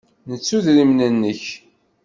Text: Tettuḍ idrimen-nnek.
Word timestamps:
Tettuḍ 0.31 0.65
idrimen-nnek. 0.71 1.43